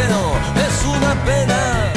[0.00, 1.92] es una pena.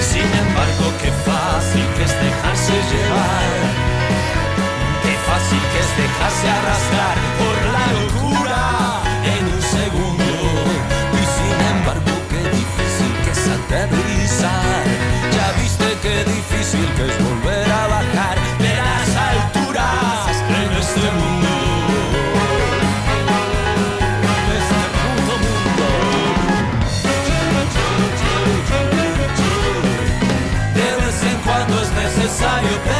[0.00, 3.52] Sin embargo, qué fácil que es dejarse llevar,
[5.02, 8.60] qué fácil que es dejarse arrastrar por la locura
[9.24, 10.32] en un segundo.
[11.20, 14.84] Y sin embargo, qué difícil que es aterrizar,
[15.36, 17.41] ya viste qué difícil que es volver.
[32.62, 32.91] your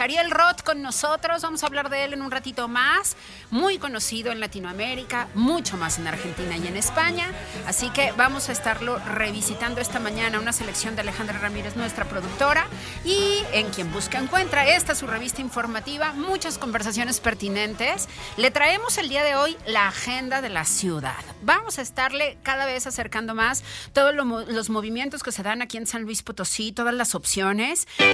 [0.00, 3.16] Ariel Roth con nosotros, vamos a hablar de él en un ratito más,
[3.50, 7.30] muy conocido en Latinoamérica, mucho más en Argentina y en España,
[7.66, 12.66] así que vamos a estarlo revisitando esta mañana, una selección de Alejandra Ramírez, nuestra productora,
[13.06, 18.06] y en Quien Busca Encuentra, esta es su revista informativa, muchas conversaciones pertinentes.
[18.36, 21.24] Le traemos el día de hoy la agenda de la ciudad.
[21.42, 25.86] Vamos a estarle cada vez acercando más todos los movimientos que se dan aquí en
[25.86, 27.61] San Luis Potosí, todas las opciones,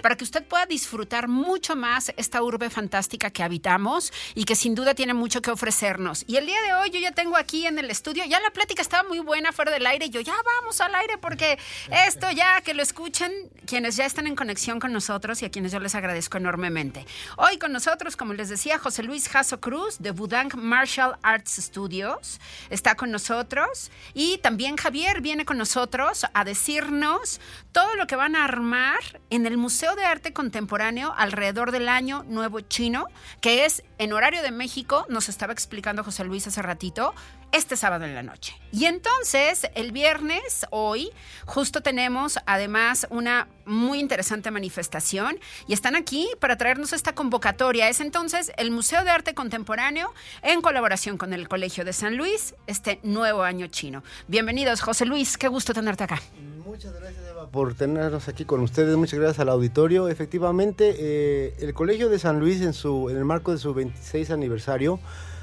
[0.02, 4.74] para que usted pueda disfrutar mucho más esta urbe fantástica que habitamos y que sin
[4.74, 6.24] duda tiene mucho que ofrecernos.
[6.26, 8.82] Y el día de hoy yo ya tengo aquí en el estudio, ya la plática
[8.82, 11.58] estaba muy buena fuera del aire, yo ya vamos al aire porque
[12.06, 13.32] esto ya que lo escuchen
[13.66, 17.06] quienes ya están en conexión con nosotros y a quienes yo les agradezco enormemente.
[17.36, 22.40] Hoy con nosotros, como les decía, José Luis Jasso Cruz de Budang Martial Arts Studios
[22.70, 27.40] está con nosotros y también Javier viene con nosotros a decirnos
[27.72, 28.98] todo lo que van a armar
[29.46, 33.06] el Museo de Arte Contemporáneo alrededor del Año Nuevo Chino,
[33.40, 37.14] que es en horario de México, nos estaba explicando José Luis hace ratito,
[37.52, 38.54] este sábado en la noche.
[38.72, 41.10] Y entonces, el viernes, hoy,
[41.46, 47.88] justo tenemos además una muy interesante manifestación y están aquí para traernos esta convocatoria.
[47.88, 50.12] Es entonces el Museo de Arte Contemporáneo
[50.42, 54.02] en colaboración con el Colegio de San Luis, este nuevo año chino.
[54.26, 56.20] Bienvenidos, José Luis, qué gusto tenerte acá.
[56.68, 60.08] Muchas gracias Eva por tenernos aquí con ustedes, muchas gracias al auditorio.
[60.08, 64.30] Efectivamente, eh, el Colegio de San Luis en, su, en el marco de su 26
[64.30, 65.00] aniversario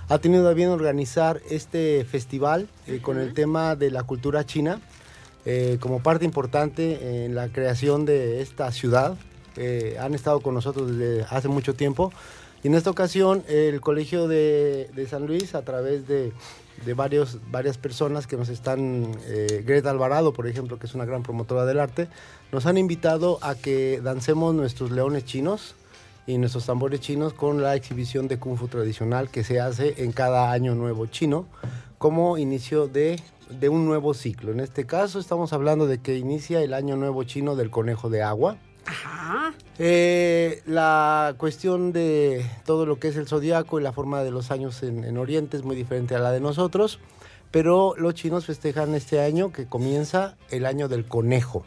[0.07, 4.81] ha tenido a bien organizar este festival eh, con el tema de la cultura china
[5.47, 9.17] eh, como parte importante en la creación de esta ciudad.
[9.99, 12.13] han estado con nosotros desde hace mucho tiempo
[12.61, 16.33] y en esta ocasión el Colegio de, de San Luis a través de
[16.83, 21.05] de varios, varias personas que nos están, eh, Greta Alvarado, por ejemplo, que es una
[21.05, 22.07] gran promotora del arte,
[22.51, 25.75] nos han invitado a que dancemos nuestros leones chinos
[26.27, 30.11] y nuestros tambores chinos con la exhibición de Kung Fu tradicional que se hace en
[30.11, 31.45] cada año nuevo chino
[31.97, 34.51] como inicio de, de un nuevo ciclo.
[34.51, 38.23] En este caso estamos hablando de que inicia el año nuevo chino del conejo de
[38.23, 38.57] agua.
[38.85, 39.53] Ajá.
[39.79, 44.51] Eh, la cuestión de todo lo que es el zodiaco y la forma de los
[44.51, 46.99] años en, en, Oriente es muy diferente a la de nosotros,
[47.51, 51.65] pero los chinos festejan este año que comienza el año del conejo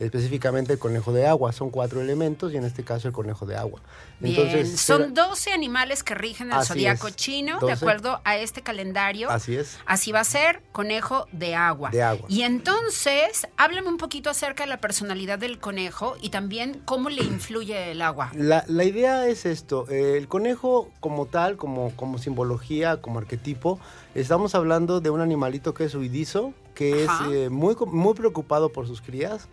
[0.00, 1.52] específicamente el conejo de agua.
[1.52, 3.80] Son cuatro elementos y en este caso el conejo de agua.
[4.20, 9.30] Entonces, Son 12 animales que rigen el zodiaco chino de acuerdo a este calendario.
[9.30, 9.78] Así es.
[9.86, 11.90] Así va a ser conejo de agua.
[11.90, 12.26] De agua.
[12.28, 17.22] Y entonces, háblame un poquito acerca de la personalidad del conejo y también cómo le
[17.22, 18.30] influye el agua.
[18.34, 19.86] La, la idea es esto.
[19.90, 23.78] Eh, el conejo como tal, como, como simbología, como arquetipo,
[24.14, 28.86] estamos hablando de un animalito que es huidizo, que es eh, muy, muy preocupado por
[28.86, 29.48] sus crías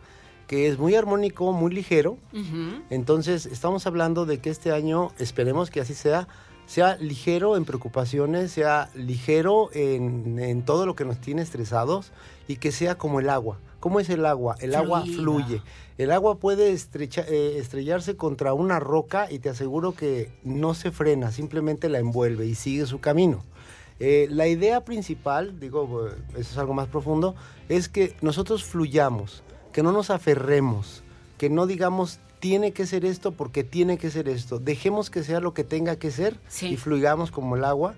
[0.47, 2.17] que es muy armónico, muy ligero.
[2.89, 6.27] Entonces, estamos hablando de que este año, esperemos que así sea,
[6.65, 12.11] sea ligero en preocupaciones, sea ligero en, todo lo que nos tiene estresados
[12.47, 13.59] y que sea como el agua.
[13.81, 14.55] ¿Cómo es el agua?
[14.59, 15.61] El agua fluye.
[15.97, 21.31] El agua puede eh, estrellarse contra una roca y te aseguro que no se frena,
[21.31, 23.43] simplemente la envuelve y sigue su camino.
[23.99, 27.35] Eh, la idea principal, digo, eso es algo más profundo,
[27.67, 29.43] es que nosotros fluyamos
[29.77, 31.03] que no nos aferremos,
[31.37, 34.57] que no digamos tiene que ser esto porque tiene que ser esto.
[34.57, 37.93] Dejemos que sea lo que tenga que ser y fluyamos como el agua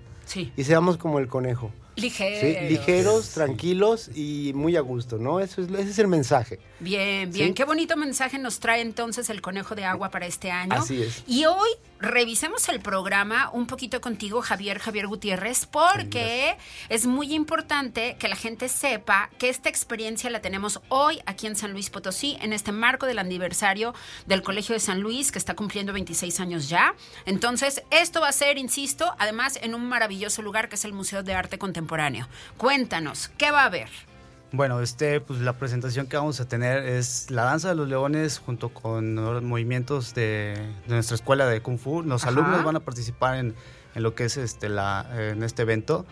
[0.58, 1.72] y seamos como el conejo.
[1.96, 2.70] Ligeros.
[2.70, 5.40] ligeros, tranquilos y muy a gusto, ¿no?
[5.40, 6.58] Eso es, ese es el mensaje.
[6.80, 7.54] Bien, bien.
[7.54, 10.74] Qué bonito mensaje nos trae entonces el conejo de agua para este año.
[10.74, 11.24] Así es.
[11.26, 16.56] Y hoy revisemos el programa un poquito contigo, Javier, Javier Gutiérrez, porque
[16.88, 21.56] es muy importante que la gente sepa que esta experiencia la tenemos hoy aquí en
[21.56, 23.94] San Luis Potosí, en este marco del aniversario
[24.26, 26.94] del Colegio de San Luis, que está cumpliendo 26 años ya.
[27.26, 31.22] Entonces, esto va a ser, insisto, además en un maravilloso lugar que es el Museo
[31.22, 32.28] de Arte Contemporáneo.
[32.56, 34.09] Cuéntanos, ¿qué va a haber?
[34.52, 38.40] Bueno, este, pues la presentación que vamos a tener es la danza de los leones
[38.40, 40.58] junto con los movimientos de,
[40.88, 42.02] nuestra escuela de Kung Fu.
[42.02, 43.54] Los alumnos van a participar en,
[43.94, 46.04] lo que es este, la, en este evento.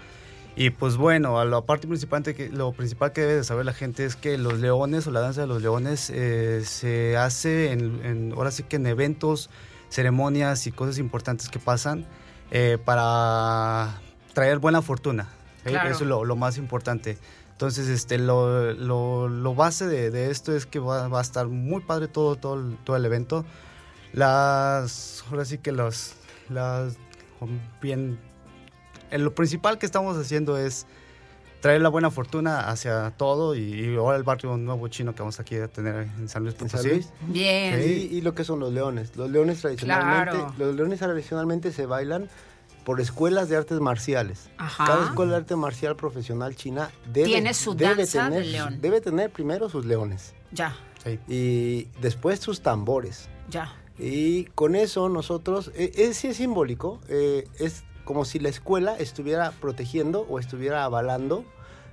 [0.55, 4.05] Y pues bueno, la parte principal que, lo principal que debe de saber la gente
[4.05, 8.53] es que los leones o la danza de los leones eh, se hace en, ahora
[8.53, 9.51] sí que en eventos,
[9.89, 12.07] ceremonias y cosas importantes que pasan
[12.53, 14.01] eh, para
[14.33, 15.29] traer buena fortuna.
[15.65, 15.77] ¿eh?
[15.91, 17.19] Eso es lo, lo más importante.
[17.59, 22.37] Entonces, este, lo, lo, base de, esto es que va, a estar muy padre todo,
[22.37, 23.45] todo, todo el evento.
[24.13, 26.13] Las, ahora sí que los,
[26.49, 26.99] las,
[27.83, 28.17] bien,
[29.11, 30.87] lo principal que estamos haciendo es
[31.61, 35.57] traer la buena fortuna hacia todo y, ahora el barrio nuevo chino que vamos aquí
[35.57, 37.05] a tener en San Luis Potosí.
[37.23, 37.83] Bien.
[37.83, 39.17] y lo que son los leones.
[39.17, 42.29] Los leones tradicionalmente, los leones tradicionalmente se bailan
[42.89, 44.49] por escuelas de artes marciales.
[44.79, 48.79] Cada escuela de arte marcial profesional china debe, ¿Tiene su debe tener, león.
[48.81, 50.35] debe tener primero sus leones.
[50.53, 50.75] Ya.
[51.29, 53.29] Y después sus tambores.
[53.51, 53.75] Ya.
[53.99, 59.51] Y con eso nosotros, e, es, es simbólico, eh, es como si la escuela estuviera
[59.51, 61.45] protegiendo o estuviera avalando eh,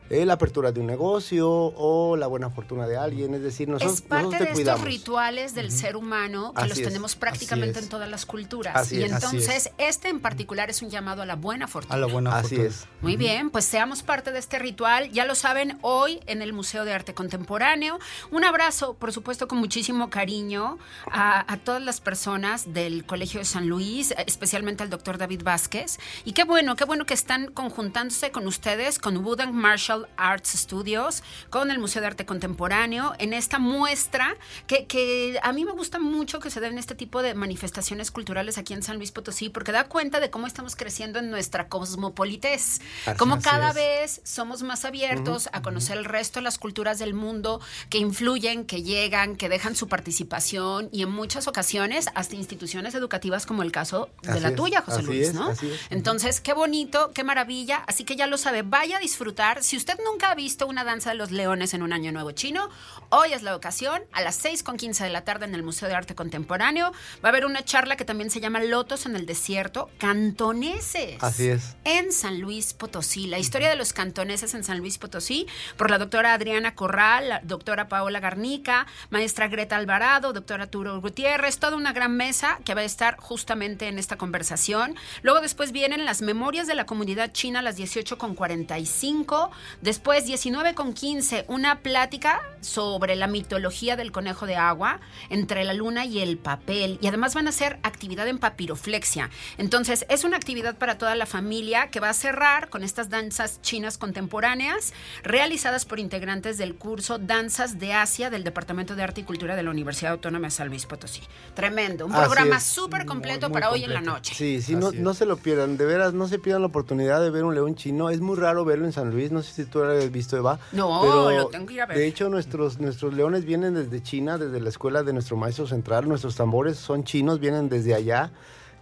[0.10, 3.34] la apertura de un negocio o la buena fortuna de alguien.
[3.34, 7.80] Es decir, nosotros, es parte de estos rituales del ser humano que los tenemos prácticamente
[7.80, 8.92] en todas las culturas.
[8.92, 11.96] y entonces, este en particular es un llamado a la buena fortuna.
[11.96, 12.88] A la buena así es.
[13.02, 15.12] Muy bien, pues seamos parte de este ritual.
[15.12, 18.00] Ya lo saben, hoy en el Museo de Arte Contemporáneo.
[18.32, 20.78] Un abrazo, por supuesto, con muchísimo cariño
[21.12, 25.98] a, a todas las personas del Colegio de San Luis, especialmente al doctor David Vázquez.
[26.24, 31.24] Y qué bueno, qué bueno que están conjuntándose con ustedes, con Wood Marshall Arts Studios,
[31.50, 34.36] con el Museo de Arte Contemporáneo, en esta muestra
[34.68, 38.74] que, a mí me gusta mucho que se den este tipo de manifestaciones culturales aquí
[38.74, 42.80] en San Luis Potosí, porque da cuenta de cómo estamos creciendo en nuestra cosmopolitez,
[43.18, 47.62] cómo cada vez somos más abiertos a conocer el resto de las culturas del mundo
[47.90, 53.46] que influyen, que llegan, que dejan su participación y en muchas ocasiones hasta instituciones educativas
[53.46, 55.54] como el caso de la tuya, José Luis, ¿no?
[55.90, 59.64] Entonces, qué bonito, qué maravilla, así que ya lo sabe, vaya a disfrutar.
[59.64, 62.70] Si usted nunca ha visto una danza de los leones en un año nuevo chino,
[63.10, 64.02] hoy es la ocasión.
[64.12, 66.92] A las 6 con 15 de la tarde en el Museo de Arte Contemporáneo
[67.24, 71.22] va a haber una charla que también se llama Lotos en el Desierto, cantoneses.
[71.22, 71.76] Así es.
[71.84, 73.28] En San Luis Potosí.
[73.28, 77.42] La historia de los cantoneses en San Luis Potosí por la doctora Adriana Corral, la
[77.44, 82.82] doctora Paola Garnica, maestra Greta Alvarado, doctora Turo Gutiérrez, toda una gran mesa que va
[82.82, 84.96] a estar justamente en esta conversación.
[85.22, 89.52] Luego después vienen las memorias de la comunidad china a las 18 con 45.
[89.82, 95.74] Después 19 con 15, una plática sobre la mitología del conejo de agua entre la
[95.74, 96.98] luna y el papel.
[97.02, 99.30] Y además van a hacer actividad en papiroflexia.
[99.58, 103.62] Entonces es una actividad para toda la familia que va a cerrar con estas danzas
[103.62, 109.24] chinas contemporáneas realizadas por integrantes del curso Danzas de Asia del Departamento de Arte y
[109.24, 111.22] Cultura de la Universidad Autónoma de San Luis Potosí.
[111.54, 114.34] Tremendo, un programa súper completo para hoy en la noche.
[114.36, 117.30] Sí, sí, no, no, se lo pierdan, de veras, no se pierdan la oportunidad de
[117.30, 118.10] ver un león chino.
[118.10, 120.60] Es muy raro verlo en San Luis, no sé si tú lo has visto, Eva.
[120.72, 121.98] No, pero lo tengo que ir a ver.
[121.98, 126.08] De hecho, nuestros, nuestros leones vienen desde China, desde la escuela de nuestro maestro central.
[126.08, 128.32] Nuestros tambores son chinos, vienen desde allá.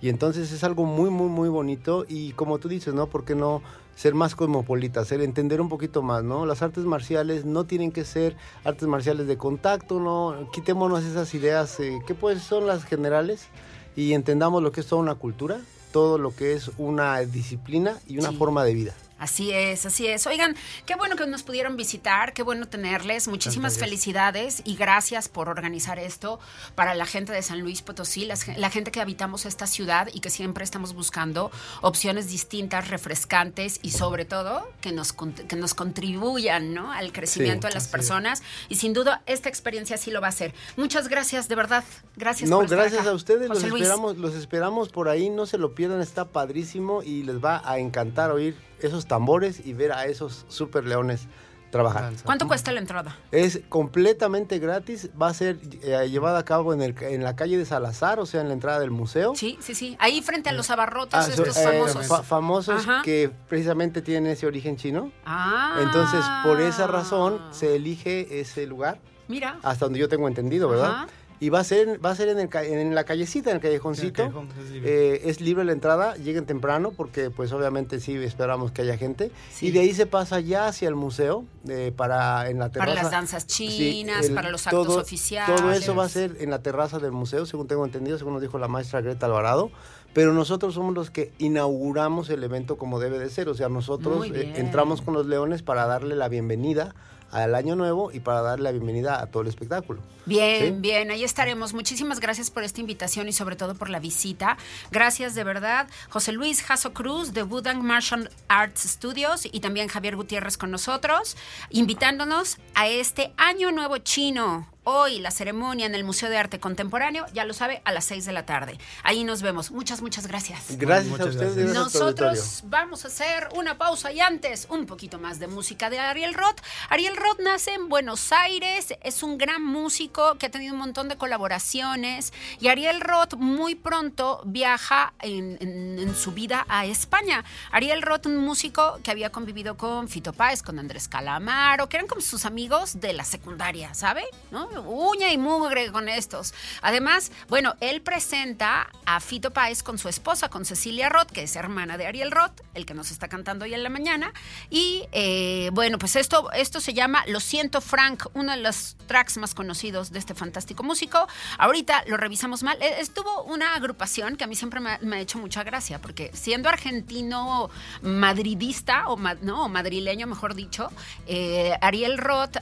[0.02, 2.06] Y entonces es algo muy, muy, muy bonito.
[2.08, 3.08] Y como tú dices, ¿no?
[3.08, 3.62] ¿Por qué no
[3.96, 6.46] ser más cosmopolita, ser entender un poquito más, ¿no?
[6.46, 10.50] Las artes marciales no tienen que ser artes marciales de contacto, ¿no?
[10.52, 13.48] Quitémonos esas ideas eh, que pues son las generales
[13.96, 15.60] y entendamos lo que es toda una cultura,
[15.92, 18.94] todo lo que es una disciplina y una forma de vida.
[19.24, 20.27] Así es, así es.
[20.27, 20.53] Oigan,
[20.86, 23.30] qué bueno que nos pudieron visitar, qué bueno tenerles.
[23.30, 26.42] Muchísimas felicidades y gracias por organizar esto
[26.75, 30.30] para la gente de San Luis Potosí, la, gente que habitamos esta ciudad y que
[30.30, 36.92] siempre estamos buscando opciones distintas, refrescantes y sobre todo que nos, que nos contribuyan ¿no?
[36.92, 38.44] al crecimiento de las personas.
[38.68, 40.53] Y sin duda esta experiencia sí lo va a hacer.
[40.75, 41.86] Muchas gracias, de verdad.
[42.18, 42.50] Gracias.
[42.50, 43.48] No, gracias a ustedes.
[43.48, 45.30] los esperamos, los esperamos por ahí.
[45.30, 49.74] No se lo pierdan, está padrísimo y les va a encantar oír esos tambores y
[49.74, 51.28] ver a esos super leones
[51.74, 52.13] trabajar.
[52.24, 53.18] ¿Cuánto cuesta la entrada?
[53.32, 57.58] Es completamente gratis, va a ser eh, llevada a cabo en, el, en la calle
[57.58, 59.34] de Salazar, o sea, en la entrada del museo.
[59.36, 62.25] Sí, sí, sí, ahí frente a los abarrotes ah, estos eh, famosos.
[62.25, 65.12] famosos que precisamente tienen ese origen chino.
[65.25, 65.80] Ah.
[65.82, 69.00] Entonces, por esa razón se elige ese lugar.
[69.28, 69.58] Mira.
[69.63, 71.08] Hasta donde yo tengo entendido, ¿verdad?
[71.40, 74.46] Y va a ser, va a ser en, el, en la callecita, en el callejoncito.
[74.72, 75.66] Eh, es, libre.
[75.66, 79.32] la entrada, lleguen temprano porque pues obviamente sí esperamos que haya gente.
[79.62, 82.92] Y de ahí se pasa ya hacia el museo eh, para en la terraza.
[82.92, 85.56] Para las danzas chinas, para los actos oficiales.
[85.56, 88.42] Todo eso va a ser en la terraza del museo, según tengo entendido, según nos
[88.42, 89.72] dijo la maestra Greta Alvarado
[90.13, 94.28] pero nosotros somos los que inauguramos el evento como debe de ser, o sea, nosotros
[94.28, 96.94] eh, entramos con los leones para darle la bienvenida
[97.34, 100.02] al año nuevo y para darle la bienvenida a todo el espectáculo.
[100.25, 101.74] Bien, bien, ahí estaremos.
[101.74, 104.58] Muchísimas gracias por esta invitación y sobre todo por la visita.
[104.92, 105.88] Gracias de verdad.
[106.10, 111.36] José Luis Jasso Cruz de Budang Martial Arts Studios y también Javier Gutiérrez con nosotros,
[111.72, 117.25] invitándonos a este año nuevo chino hoy la ceremonia en el Museo de Arte Contemporáneo,
[117.34, 118.78] ya lo sabe, a las 6 de la tarde.
[119.04, 119.72] Ahí nos vemos.
[119.72, 120.78] Muchas, muchas gracias.
[120.78, 121.74] Gracias a ustedes.
[121.74, 126.34] Nosotros vamos a hacer una pausa y antes un poquito más de música de Ariel
[126.34, 126.62] Roth.
[126.90, 131.10] Ariel Roth nace en Buenos Aires, es un gran músico que ha tenido un montón
[131.10, 137.44] de colaboraciones y Ariel Roth muy pronto viaja en, su vida a España.
[137.72, 142.08] Ariel Roth, un músico que había convivido con Fito Páez, con Andrés Calamaro, que eran
[142.08, 144.24] como sus amigos de la secundaria, ¿sabe?
[144.52, 144.70] ¿No?
[144.80, 146.53] Uña y mugre con estos.
[146.82, 151.56] Además, bueno, él presenta a Fito Páez con su esposa, con Cecilia Roth, que es
[151.56, 154.34] hermana de Ariel Roth, el que nos está cantando hoy en la mañana.
[154.70, 159.38] Y eh, bueno, pues esto, esto se llama Lo siento Frank, uno de los tracks
[159.38, 161.27] más conocidos de este fantástico músico.
[161.58, 162.82] Ahorita lo revisamos mal.
[162.82, 166.70] E, estuvo una agrupación que a mí siempre me, ha hecho mucha gracia, porque siendo
[166.70, 167.70] argentino
[168.01, 170.89] madridista, o, madrileño mejor dicho,
[171.27, 172.58] eh, Ariel Roth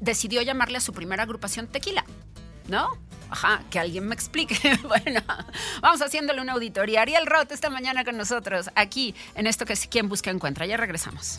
[0.00, 2.04] decidió llamarle a su primera agrupación Tequila,
[2.68, 2.88] ¿no?
[3.28, 4.56] Ajá, que alguien me explique.
[4.88, 5.20] bueno,
[5.80, 7.02] vamos haciéndole una auditoría.
[7.02, 10.66] Ariel Roth esta mañana con nosotros, aquí en esto que es Quien Busca Encuentra.
[10.66, 11.38] Ya regresamos.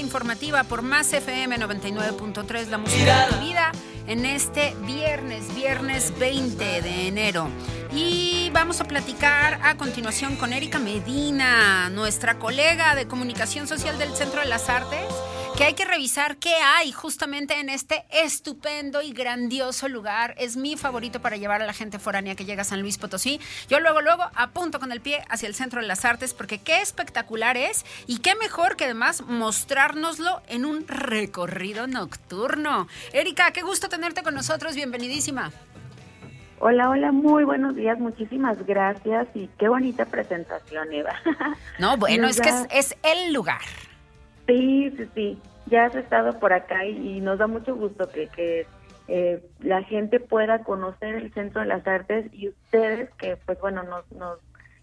[0.00, 3.70] Informativa por Más FM 99.3, la música de tu vida,
[4.06, 7.48] en este viernes, viernes 20 de enero.
[7.92, 14.14] Y vamos a platicar a continuación con Erika Medina, nuestra colega de comunicación social del
[14.14, 15.04] Centro de las Artes,
[15.60, 20.34] que hay que revisar qué hay justamente en este estupendo y grandioso lugar.
[20.38, 23.42] Es mi favorito para llevar a la gente foránea que llega a San Luis Potosí.
[23.68, 26.80] Yo luego, luego apunto con el pie hacia el Centro de las Artes porque qué
[26.80, 32.88] espectacular es y qué mejor que además mostrárnoslo en un recorrido nocturno.
[33.12, 34.74] Erika, qué gusto tenerte con nosotros.
[34.74, 35.52] Bienvenidísima.
[36.60, 41.16] Hola, hola, muy buenos días, muchísimas gracias y qué bonita presentación, Eva.
[41.78, 43.60] No, bueno, es que es el lugar.
[44.46, 45.38] Sí, sí, sí,
[45.70, 48.66] ya has estado por acá y, nos da mucho gusto que,
[49.08, 53.82] eh, la gente pueda conocer el Centro de las Artes y ustedes que, pues bueno,
[53.82, 54.38] nos, nos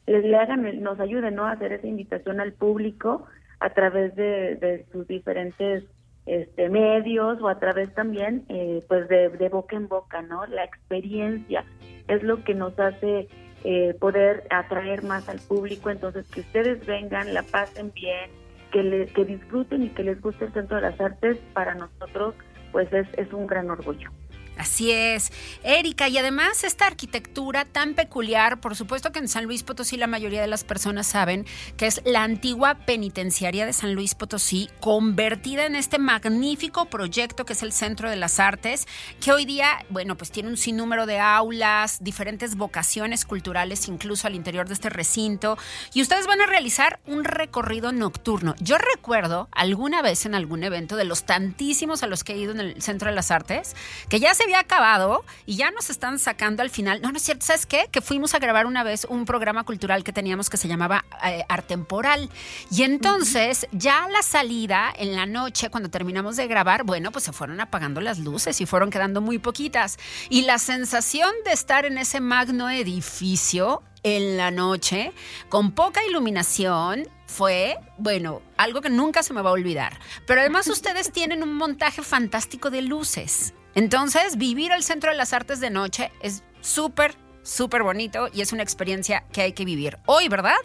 [0.06, 1.46] les le hagan, nos ayuden, ¿no?
[1.46, 3.26] A hacer esa invitación al público
[3.60, 5.86] a través de, de sus diferentes
[6.26, 10.46] este, medios o a través también, eh, pues de, de boca en boca, ¿no?
[10.48, 11.64] La experiencia
[12.08, 13.30] es lo que nos hace
[13.64, 18.30] eh, poder atraer más al público, entonces que ustedes vengan, la pasen bien,
[18.72, 22.36] que, le, que disfruten y que les guste el Centro de las Artes, para nosotros
[22.72, 24.12] pues es, es un gran orgullo.
[24.58, 25.32] Así es,
[25.64, 30.08] Erika, y además esta arquitectura tan peculiar, por supuesto que en San Luis Potosí la
[30.08, 31.46] mayoría de las personas saben
[31.78, 37.54] que es la antigua penitenciaria de San Luis Potosí, convertida en este magnífico proyecto que
[37.54, 38.88] es el Centro de las Artes,
[39.22, 44.34] que hoy día, bueno, pues tiene un sinnúmero de aulas, diferentes vocaciones culturales incluso al
[44.34, 45.58] interior de este recinto,
[45.94, 48.56] y ustedes van a realizar un recorrido nocturno.
[48.60, 52.54] Yo recuerdo alguna vez en algún evento de los tantísimos a los que he ido
[52.54, 53.76] en el Centro de las Artes,
[54.10, 57.02] que ya se había acabado y ya nos están sacando al final.
[57.02, 57.90] No, no es cierto, ¿sabes qué?
[57.92, 61.44] Que fuimos a grabar una vez un programa cultural que teníamos que se llamaba eh,
[61.50, 62.30] Artemporal.
[62.72, 67.26] Y entonces, ya a la salida, en la noche, cuando terminamos de grabar, bueno, pues
[67.26, 69.98] se fueron apagando las luces y fueron quedando muy poquitas.
[70.30, 75.12] Y la sensación de estar en ese magno edificio en la noche,
[75.50, 80.00] con poca iluminación fue, bueno, algo que nunca se me va a olvidar.
[80.26, 83.54] Pero además ustedes tienen un montaje fantástico de luces.
[83.78, 87.12] Entonces, vivir el Centro de las Artes de noche es súper,
[87.44, 90.58] súper bonito y es una experiencia que hay que vivir hoy, ¿verdad?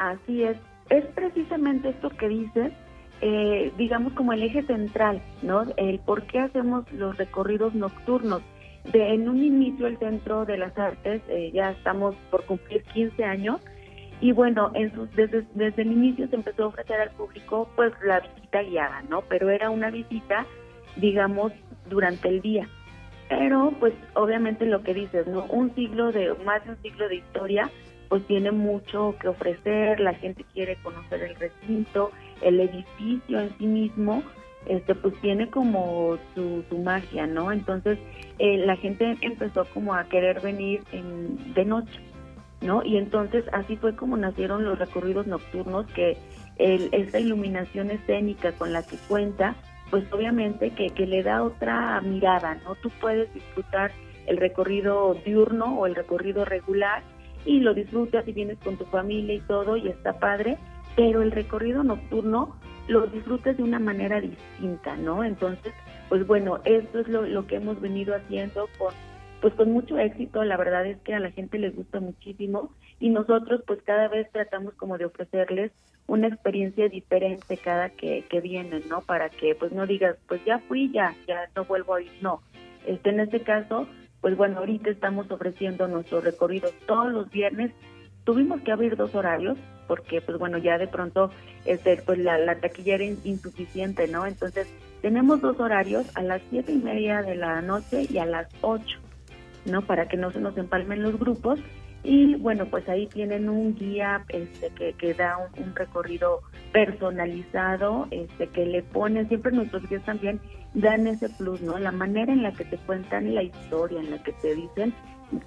[0.00, 0.56] Así es.
[0.90, 2.72] Es precisamente esto que dices,
[3.20, 5.62] eh, digamos como el eje central, ¿no?
[5.76, 8.42] El por qué hacemos los recorridos nocturnos.
[8.92, 13.22] De, en un inicio el Centro de las Artes, eh, ya estamos por cumplir 15
[13.22, 13.60] años,
[14.20, 17.92] y bueno, en sus, desde, desde el inicio se empezó a ofrecer al público pues
[18.04, 19.22] la visita guiada, ¿no?
[19.28, 20.44] Pero era una visita,
[20.96, 21.52] digamos,
[21.88, 22.68] durante el día.
[23.28, 25.44] Pero pues obviamente lo que dices, ¿no?
[25.44, 27.70] Un siglo de, más de un siglo de historia,
[28.08, 32.10] pues tiene mucho que ofrecer, la gente quiere conocer el recinto,
[32.42, 34.22] el edificio en sí mismo,
[34.66, 37.52] este pues tiene como su, magia, ¿no?
[37.52, 37.98] Entonces
[38.38, 42.00] eh, la gente empezó como a querer venir en, de noche,
[42.60, 42.82] ¿no?
[42.84, 46.16] Y entonces así fue como nacieron los recorridos nocturnos, que
[46.56, 49.56] el, esta iluminación escénica con la que cuenta,
[49.94, 52.74] pues obviamente que, que le da otra mirada, ¿no?
[52.74, 53.92] Tú puedes disfrutar
[54.26, 57.04] el recorrido diurno o el recorrido regular
[57.46, 60.58] y lo disfrutas y vienes con tu familia y todo y está padre,
[60.96, 62.56] pero el recorrido nocturno
[62.88, 65.22] lo disfrutas de una manera distinta, ¿no?
[65.22, 65.72] Entonces,
[66.08, 68.92] pues bueno, esto es lo, lo que hemos venido haciendo con
[69.44, 73.10] pues con mucho éxito, la verdad es que a la gente les gusta muchísimo y
[73.10, 75.70] nosotros pues cada vez tratamos como de ofrecerles
[76.06, 79.02] una experiencia diferente cada que, que vienen, ¿no?
[79.02, 82.40] Para que pues no digas, pues ya fui, ya, ya no vuelvo a ir, no.
[82.86, 83.86] Este, en este caso,
[84.22, 87.70] pues bueno, ahorita estamos ofreciendo nuestros recorridos todos los viernes.
[88.24, 91.30] Tuvimos que abrir dos horarios porque, pues bueno, ya de pronto
[91.66, 94.24] este, pues la, la taquilla era insuficiente, ¿no?
[94.24, 98.48] Entonces, tenemos dos horarios a las siete y media de la noche y a las
[98.62, 99.04] ocho,
[99.66, 99.82] ¿no?
[99.82, 101.60] Para que no se nos empalmen los grupos.
[102.02, 108.48] Y bueno, pues ahí tienen un guía este, que, que da un, recorrido personalizado, este,
[108.48, 110.38] que le ponen, siempre nuestros guías también
[110.74, 111.78] dan ese plus, ¿no?
[111.78, 114.92] La manera en la que te cuentan la historia, en la que te dicen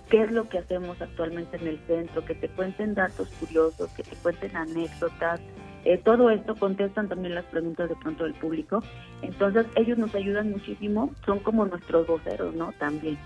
[0.09, 4.03] qué es lo que hacemos actualmente en el centro, que te cuenten datos curiosos, que
[4.03, 5.39] te cuenten anécdotas,
[5.85, 8.83] eh, todo esto contestan también las preguntas de pronto del público.
[9.21, 12.73] Entonces ellos nos ayudan muchísimo, son como nuestros voceros, ¿no?
[12.73, 13.17] También.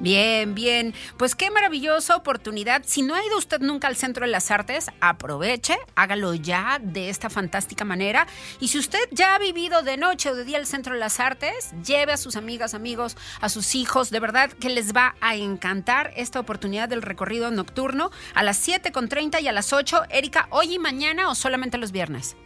[0.00, 0.94] Bien, bien.
[1.16, 2.82] Pues qué maravillosa oportunidad.
[2.84, 7.08] Si no ha ido usted nunca al Centro de las Artes, aproveche, hágalo ya de
[7.08, 8.28] esta fantástica manera.
[8.60, 11.18] Y si usted ya ha vivido de noche o de día al Centro de las
[11.18, 14.10] Artes, lleve a sus amigas, amigos, a sus hijos.
[14.10, 19.42] De verdad que les va a encantar esta oportunidad del recorrido nocturno a las 7.30
[19.42, 20.02] y a las 8.
[20.10, 22.36] Erika, ¿hoy y mañana o solamente los viernes?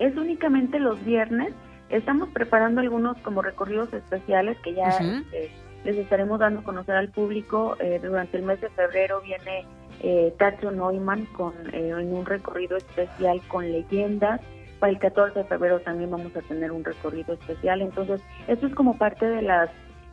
[0.00, 1.54] Es únicamente los viernes.
[1.88, 4.98] Estamos preparando algunos como recorridos especiales que ya...
[5.32, 5.50] Eh,
[5.84, 7.76] les estaremos dando a conocer al público.
[7.80, 9.64] Eh, durante el mes de febrero viene
[10.02, 14.40] eh, Tacho Neumann con, eh, en un recorrido especial con leyendas.
[14.78, 17.82] Para el 14 de febrero también vamos a tener un recorrido especial.
[17.82, 19.68] Entonces, esto es como parte de las,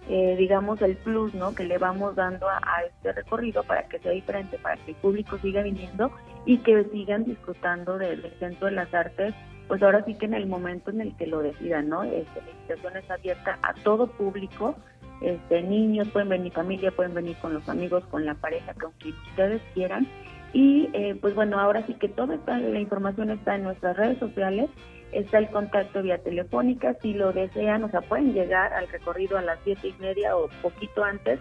[0.10, 1.56] eh, digamos, el plus ¿no?
[1.56, 5.38] que le vamos dando a, este recorrido para que sea diferente, para que el público
[5.38, 6.12] siga viniendo
[6.46, 9.34] y que sigan disfrutando del, del Centro de las Artes.
[9.70, 12.04] Pues ahora sí que en el momento en el que lo decidan, ¿no?
[12.04, 14.76] Este, la invitación es abierta a todo público
[15.22, 19.16] este, niños, pueden venir familia, pueden venir con los amigos, con la pareja, con quien
[19.30, 20.08] ustedes quieran.
[20.54, 24.70] Y eh, pues bueno, ahora sí que toda la información está en nuestras redes sociales,
[25.12, 29.42] está el contacto vía telefónica, si lo desean, o sea, pueden llegar al recorrido a
[29.42, 31.40] las siete y media o poquito antes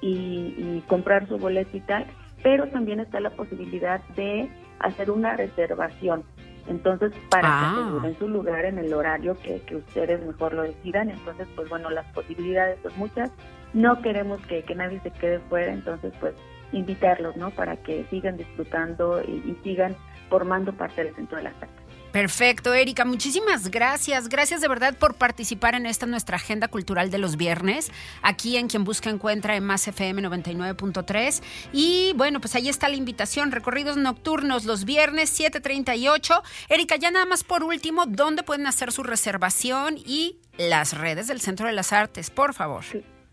[0.00, 2.06] y, y comprar su boleto y tal,
[2.42, 4.48] pero también está la posibilidad de
[4.80, 6.24] hacer una reservación.
[6.68, 7.72] Entonces, para Ah.
[7.74, 11.68] que aseguren su lugar en el horario que, que ustedes mejor lo decidan, entonces, pues
[11.68, 13.30] bueno, las posibilidades son muchas.
[13.74, 16.34] No queremos que, que nadie se quede fuera, entonces, pues
[16.72, 17.50] invitarlos, ¿no?
[17.50, 19.96] Para que sigan disfrutando y, y sigan
[20.28, 21.87] formando parte del centro de las artes.
[22.12, 24.28] Perfecto, Erika, muchísimas gracias.
[24.28, 27.90] Gracias de verdad por participar en esta nuestra agenda cultural de los viernes,
[28.22, 31.42] aquí en Quien Busca Encuentra en Más FM 99.3.
[31.72, 36.42] Y bueno, pues ahí está la invitación, recorridos nocturnos los viernes 7.38.
[36.70, 41.40] Erika, ya nada más por último, ¿dónde pueden hacer su reservación y las redes del
[41.40, 42.84] Centro de las Artes, por favor?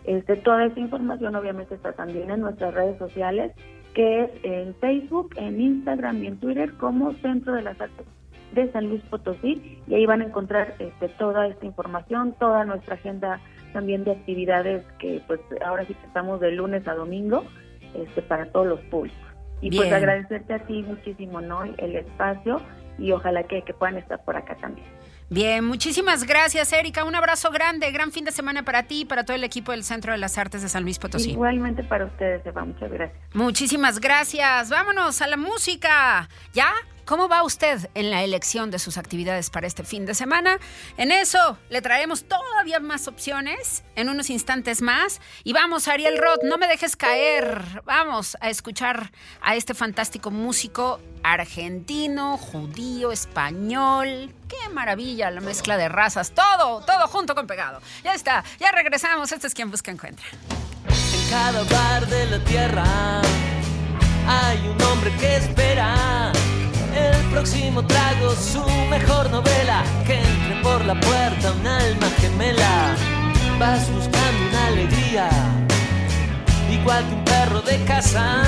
[0.05, 3.51] Este, toda esa información obviamente está también en nuestras redes sociales,
[3.93, 8.05] que es en Facebook, en Instagram y en Twitter como Centro de las Artes
[8.53, 12.95] de San Luis Potosí y ahí van a encontrar este, toda esta información, toda nuestra
[12.95, 13.39] agenda
[13.73, 17.43] también de actividades que pues ahora sí que estamos de lunes a domingo
[17.93, 19.19] este, para todos los públicos.
[19.61, 21.63] Y pues agradecerte a ti muchísimo, ¿no?
[21.63, 22.61] El espacio
[22.97, 24.87] y ojalá que, que puedan estar por acá también.
[25.31, 27.03] Bien, muchísimas gracias, Erika.
[27.03, 29.83] Un abrazo grande, gran fin de semana para ti y para todo el equipo del
[29.83, 31.31] Centro de las Artes de San Luis Potosí.
[31.31, 33.19] Igualmente para ustedes, Eva, muchas gracias.
[33.35, 34.69] Muchísimas gracias.
[34.69, 36.27] Vámonos a la música.
[36.53, 36.73] ¿Ya?
[37.09, 40.59] ¿Cómo va usted en la elección de sus actividades para este fin de semana?
[40.95, 45.19] En eso le traemos todavía más opciones en unos instantes más.
[45.43, 47.81] Y vamos, Ariel Roth, no me dejes caer.
[47.83, 54.31] Vamos a escuchar a este fantástico músico argentino, judío, español.
[54.47, 56.29] Qué maravilla la mezcla de razas.
[56.29, 57.81] Todo, todo junto con pegado.
[58.03, 59.31] Ya está, ya regresamos.
[59.31, 60.27] Este es quien busca encuentra.
[60.87, 63.21] En cada hogar de la tierra
[64.27, 66.31] hay un hombre que espera
[66.95, 69.83] el próximo trago, su mejor novela.
[70.05, 72.95] Que entre por la puerta un alma gemela.
[73.59, 75.29] Vas buscando una alegría,
[76.71, 78.43] igual que un perro de casa.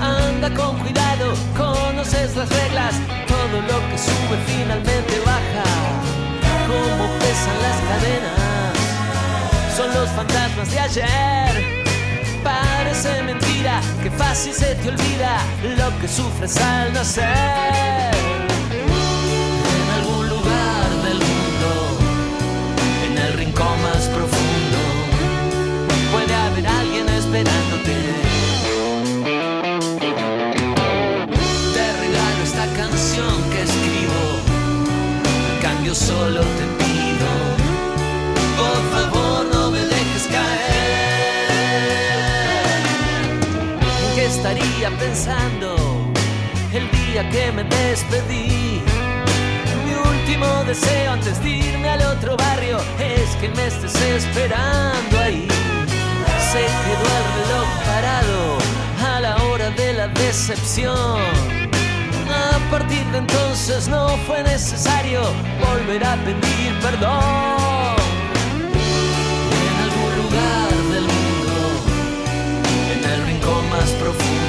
[0.00, 2.94] Anda con cuidado, conoces las reglas.
[3.26, 5.68] Todo lo que sube finalmente baja.
[6.66, 8.48] Como pesan las cadenas
[9.78, 11.77] son los fantasmas de ayer.
[12.88, 15.36] Parece mentira que fácil se te olvida
[15.76, 17.26] lo que sufres al nacer.
[19.76, 21.68] En algún lugar del mundo,
[23.06, 24.80] en el rincón más profundo,
[26.12, 27.96] puede haber alguien esperándote.
[31.74, 34.20] Te regalo esta canción que escribo,
[35.50, 36.67] a cambio solo te
[45.08, 45.74] pensando
[46.70, 48.82] el día que me despedí?
[49.84, 55.48] Mi último deseo antes de irme al otro barrio es que me estés esperando ahí.
[56.52, 58.58] Se quedó el reloj parado
[59.10, 61.20] a la hora de la decepción.
[62.30, 65.22] A partir de entonces no fue necesario
[65.66, 67.96] volver a pedir perdón.
[69.64, 71.54] En algún lugar del mundo,
[72.92, 74.47] en el rincón más profundo,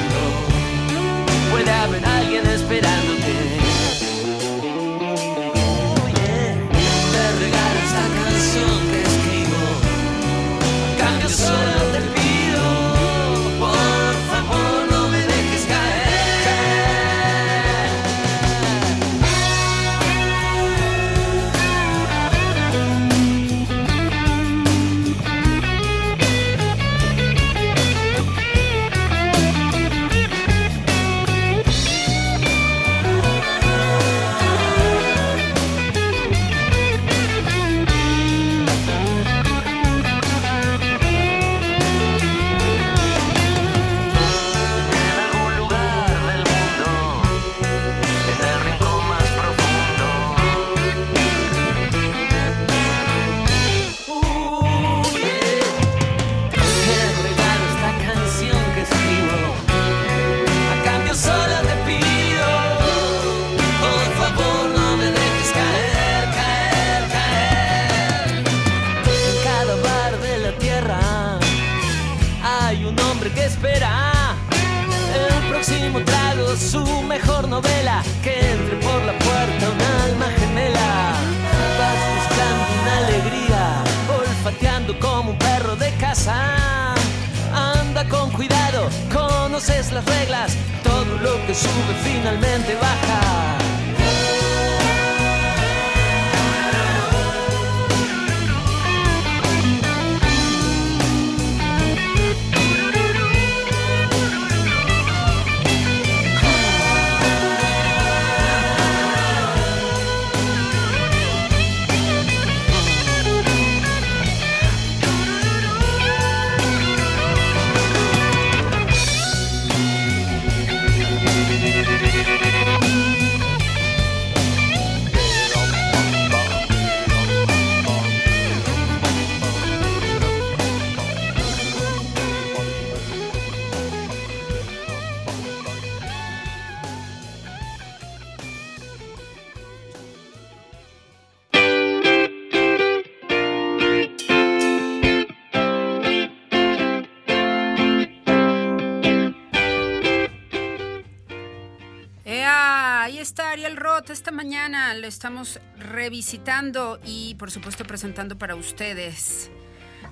[154.20, 159.50] Esta mañana lo estamos revisitando y por supuesto presentando para ustedes.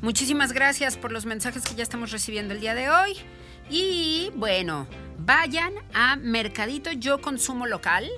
[0.00, 3.18] Muchísimas gracias por los mensajes que ya estamos recibiendo el día de hoy.
[3.68, 4.86] Y bueno,
[5.18, 8.08] vayan a Mercadito Yo Consumo Local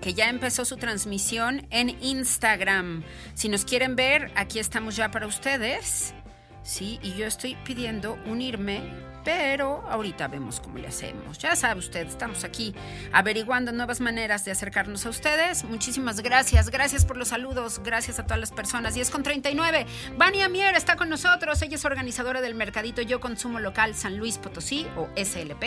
[0.00, 3.02] que ya empezó su transmisión en Instagram.
[3.34, 6.14] Si nos quieren ver, aquí estamos ya para ustedes.
[6.62, 8.80] Sí, y yo estoy pidiendo unirme
[9.24, 11.38] pero ahorita vemos cómo le hacemos.
[11.38, 12.74] Ya sabe usted, estamos aquí
[13.12, 15.64] averiguando nuevas maneras de acercarnos a ustedes.
[15.64, 18.96] Muchísimas gracias, gracias por los saludos, gracias a todas las personas.
[18.96, 19.86] Y es con 39.
[20.16, 24.38] Vania Mier está con nosotros, ella es organizadora del Mercadito Yo Consumo Local San Luis
[24.38, 25.64] Potosí o SLP.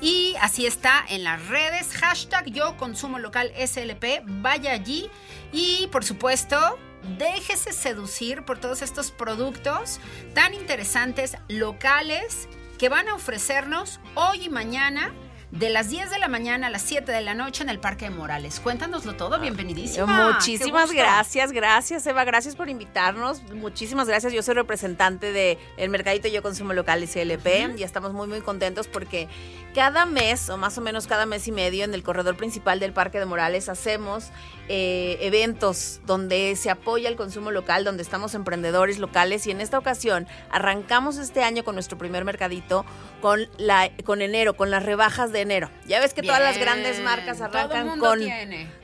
[0.00, 5.10] Y así está en las redes, hashtag Yo Consumo Local SLP, vaya allí
[5.52, 6.78] y por supuesto
[7.18, 9.98] déjese seducir por todos estos productos
[10.34, 12.48] tan interesantes, locales
[12.82, 15.12] que van a ofrecernos hoy y mañana
[15.52, 18.06] de las 10 de la mañana a las 7 de la noche en el Parque
[18.06, 18.58] de Morales.
[18.58, 20.32] Cuéntanoslo todo, bienvenidísima.
[20.32, 23.40] Muchísimas gracias, gracias Eva, gracias por invitarnos.
[23.52, 28.12] Muchísimas gracias, yo soy representante del el Mercadito Yo Consumo Local y CLP y estamos
[28.14, 29.28] muy muy contentos porque
[29.74, 32.92] cada mes o más o menos cada mes y medio en el corredor principal del
[32.92, 34.30] Parque de Morales hacemos
[34.68, 39.78] eh, eventos donde se apoya el consumo local, donde estamos emprendedores locales y en esta
[39.78, 42.84] ocasión arrancamos este año con nuestro primer mercadito
[43.20, 45.70] con la con enero, con las rebajas de enero.
[45.86, 48.20] Ya ves que todas las grandes marcas arrancan con,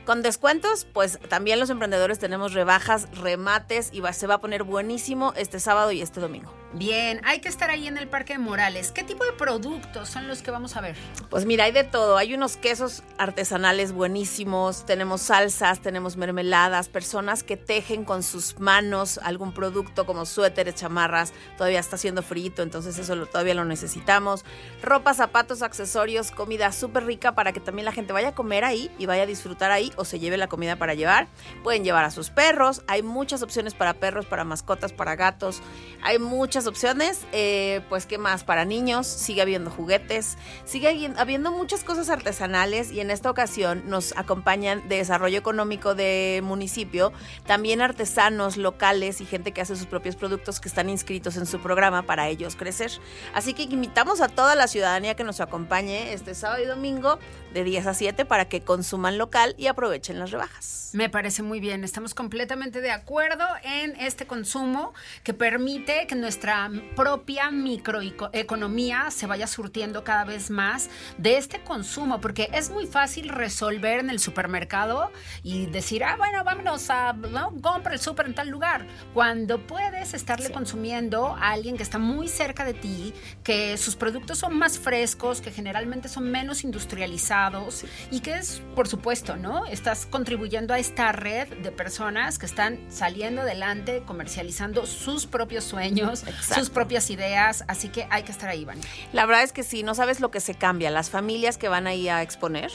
[0.09, 5.33] con descuentos, pues también los emprendedores tenemos rebajas, remates y se va a poner buenísimo
[5.35, 6.51] este sábado y este domingo.
[6.73, 8.91] Bien, hay que estar ahí en el Parque de Morales.
[8.91, 10.95] ¿Qué tipo de productos son los que vamos a ver?
[11.31, 12.15] Pues mira, hay de todo.
[12.15, 19.19] Hay unos quesos artesanales buenísimos, tenemos salsas, tenemos mermeladas, personas que tejen con sus manos
[19.23, 21.33] algún producto como suéteres, chamarras.
[21.57, 24.45] Todavía está haciendo frito, entonces eso todavía lo necesitamos.
[24.83, 28.91] Ropa, zapatos, accesorios, comida súper rica para que también la gente vaya a comer ahí
[28.99, 31.27] y vaya a disfrutar ahí o se lleve la comida para llevar.
[31.63, 32.81] Pueden llevar a sus perros.
[32.87, 35.61] Hay muchas opciones para perros, para mascotas, para gatos.
[36.01, 37.25] Hay muchas opciones.
[37.33, 38.43] Eh, pues, ¿qué más?
[38.43, 44.15] Para niños, sigue habiendo juguetes, sigue habiendo muchas cosas artesanales y en esta ocasión nos
[44.17, 47.11] acompañan de desarrollo económico de municipio,
[47.45, 51.59] también artesanos locales y gente que hace sus propios productos que están inscritos en su
[51.59, 52.91] programa para ellos crecer.
[53.33, 57.19] Así que invitamos a toda la ciudadanía que nos acompañe este sábado y domingo
[57.53, 60.89] de 10 a 7 para que consuman local y aprovechen las rebajas.
[60.93, 66.69] Me parece muy bien, estamos completamente de acuerdo en este consumo que permite que nuestra
[66.95, 73.29] propia microeconomía se vaya surtiendo cada vez más de este consumo, porque es muy fácil
[73.29, 75.11] resolver en el supermercado
[75.43, 77.53] y decir, ah, bueno, vámonos a, ¿no?
[77.61, 82.27] compra el súper en tal lugar, cuando puedes estarle consumiendo a alguien que está muy
[82.27, 83.13] cerca de ti,
[83.43, 88.87] que sus productos son más frescos, que generalmente son menos industrializados, y que es, por
[88.87, 89.65] supuesto, ¿no?
[89.71, 96.23] Estás contribuyendo a esta red de personas que están saliendo adelante, comercializando sus propios sueños,
[96.41, 98.81] sus propias ideas, así que hay que estar ahí, Vani.
[99.13, 100.89] La verdad es que sí, no sabes lo que se cambia.
[100.89, 102.71] Las familias que van ahí a exponer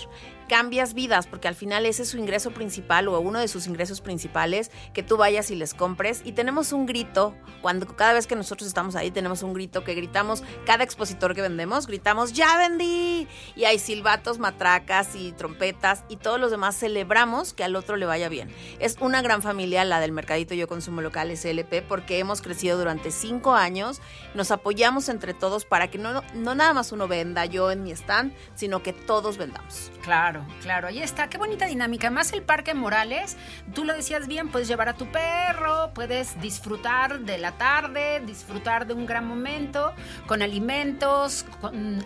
[0.49, 4.01] cambias vidas, porque al final ese es su ingreso principal o uno de sus ingresos
[4.01, 6.23] principales, que tú vayas y les compres.
[6.25, 9.95] Y tenemos un grito, cuando cada vez que nosotros estamos ahí, tenemos un grito que
[9.95, 13.29] gritamos, cada expositor que vendemos, gritamos, ya vendí.
[13.57, 18.07] Y hay silbatos, matracas y trompetas y todos los demás celebramos que al otro le
[18.07, 18.49] vaya bien.
[18.79, 23.11] Es una gran familia la del Mercadito Yo Consumo Local SLP porque hemos crecido durante
[23.11, 24.01] cinco años,
[24.35, 27.93] nos apoyamos entre todos para que no, no nada más uno venda yo en mi
[27.93, 29.91] stand, sino que todos vendamos.
[30.03, 30.34] Claro.
[30.35, 32.11] Claro, claro, ahí está, qué bonita dinámica.
[32.11, 33.37] Más el Parque Morales,
[33.73, 38.85] tú lo decías bien, puedes llevar a tu perro, puedes disfrutar de la tarde, disfrutar
[38.85, 39.95] de un gran momento,
[40.27, 41.47] con alimentos,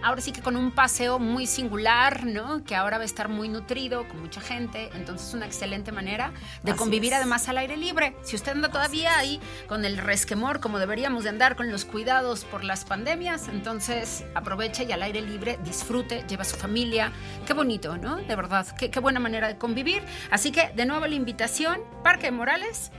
[0.02, 2.62] ahora sí que con un paseo muy singular, ¿no?
[2.64, 6.32] Que ahora va a estar muy nutrido, con mucha gente, entonces es una excelente manera
[6.62, 8.14] de convivir además al aire libre.
[8.20, 12.44] Si usted anda todavía ahí con el resquemor, como deberíamos de andar con los cuidados
[12.44, 17.10] por las pandemias, entonces aproveche y al aire libre disfrute, lleva a su familia,
[17.46, 18.17] qué bonito, ¿no?
[18.26, 20.02] De verdad, qué, qué buena manera de convivir.
[20.30, 22.90] Así que, de nuevo, la invitación, Parque Morales,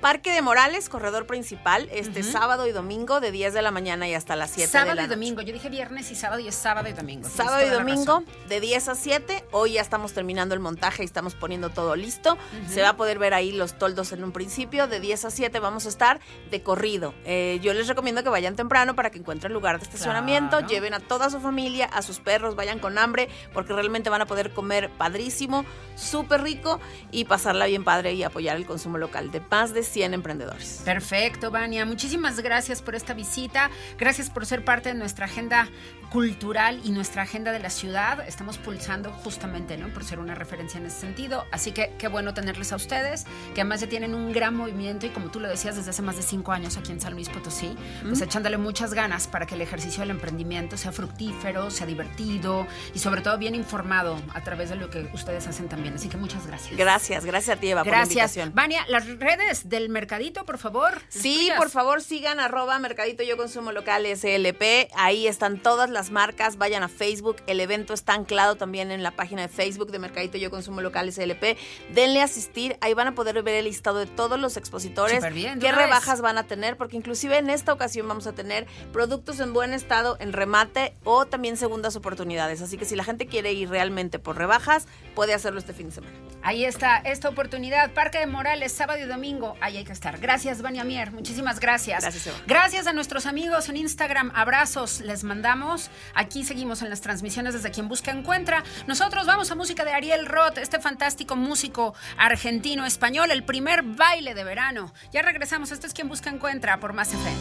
[0.00, 4.14] Parque de Morales, corredor principal, este sábado y domingo de 10 de la mañana y
[4.14, 5.42] hasta las 7 de la Sábado y domingo.
[5.42, 7.28] Yo dije viernes y sábado y es sábado y domingo.
[7.28, 9.44] Sábado y domingo de 10 a 7.
[9.50, 12.38] Hoy ya estamos terminando el montaje y estamos poniendo todo listo.
[12.68, 14.86] Se va a poder ver ahí los toldos en un principio.
[14.86, 17.12] De 10 a 7 vamos a estar de corrido.
[17.24, 20.60] Eh, yo les recomiendo que vayan temprano para que encuentren lugar de estacionamiento.
[20.60, 24.26] Lleven a toda su familia, a sus perros, vayan con hambre porque realmente van a
[24.26, 25.64] poder comer padrísimo,
[25.96, 26.78] súper rico
[27.10, 29.32] y pasarla bien padre y apoyar el consumo local.
[29.32, 30.82] De más de 100 emprendedores.
[30.84, 31.84] Perfecto, Vania.
[31.84, 33.70] Muchísimas gracias por esta visita.
[33.98, 35.68] Gracias por ser parte de nuestra agenda
[36.10, 38.26] cultural y nuestra agenda de la ciudad.
[38.26, 39.88] Estamos pulsando justamente, ¿no?
[39.92, 41.46] Por ser una referencia en ese sentido.
[41.52, 45.10] Así que qué bueno tenerles a ustedes, que además ya tienen un gran movimiento y
[45.10, 47.76] como tú lo decías desde hace más de cinco años aquí en San Luis Potosí,
[48.02, 52.98] pues echándole muchas ganas para que el ejercicio del emprendimiento sea fructífero, sea divertido y
[52.98, 55.94] sobre todo bien informado a través de lo que ustedes hacen también.
[55.94, 56.76] Así que muchas gracias.
[56.76, 58.36] Gracias, gracias a ti, Eva, por la Gracias.
[58.36, 58.52] invitación.
[58.54, 61.00] Vania, las redes del mercadito, por favor.
[61.08, 61.58] Sí, tuyas.
[61.58, 64.88] por favor, sigan arroba Mercadito Yo Consumo Local SLP.
[64.96, 66.56] Ahí están todas las marcas.
[66.56, 67.36] Vayan a Facebook.
[67.46, 71.12] El evento está anclado también en la página de Facebook de Mercadito Yo Consumo Local
[71.12, 71.58] SLP.
[71.92, 72.76] Denle a asistir.
[72.80, 75.22] Ahí van a poder ver el listado de todos los expositores.
[75.34, 79.40] Bien, qué rebajas van a tener, porque inclusive en esta ocasión vamos a tener productos
[79.40, 82.62] en buen estado, en remate o también segundas oportunidades.
[82.62, 85.94] Así que si la gente quiere ir realmente por rebajas, puede hacerlo este fin de
[85.96, 86.14] semana.
[86.42, 87.92] Ahí está esta oportunidad.
[87.92, 89.56] Parque de Morales, sábado y domingo.
[89.60, 90.18] Ahí hay que estar.
[90.18, 91.12] Gracias, Vania Mier.
[91.12, 92.02] Muchísimas gracias.
[92.02, 92.38] Gracias, Eva.
[92.46, 94.32] Gracias a nuestros amigos en Instagram.
[94.34, 95.87] Abrazos les mandamos.
[96.14, 98.64] Aquí seguimos en las transmisiones desde quien busca encuentra.
[98.86, 104.34] Nosotros vamos a música de Ariel Roth, este fantástico músico argentino español, el primer baile
[104.34, 104.92] de verano.
[105.12, 105.72] Ya regresamos.
[105.72, 107.36] Esto es quien busca encuentra por Más FM.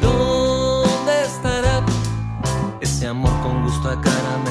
[0.00, 1.84] ¿Dónde estará
[2.80, 4.47] ese amor con gusto a caramelo?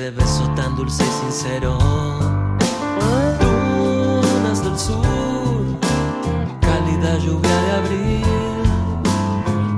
[0.00, 1.78] Ese beso tan dulce y sincero?
[3.40, 5.04] Lunas del sur,
[6.60, 8.24] cálida lluvia de abril,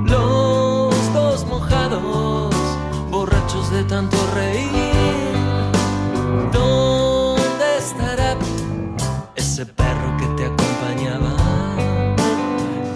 [0.05, 2.55] los dos mojados,
[3.11, 5.33] borrachos de tanto reír.
[6.53, 8.37] ¿Dónde estará?
[9.35, 11.35] ese perro que te acompañaba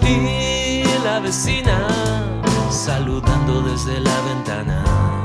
[0.02, 1.88] y la vecina
[2.70, 5.17] saludando desde la ventana.